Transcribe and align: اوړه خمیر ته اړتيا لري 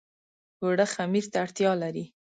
اوړه 0.61 0.85
خمیر 0.93 1.25
ته 1.31 1.37
اړتيا 1.43 1.71
لري 1.83 2.05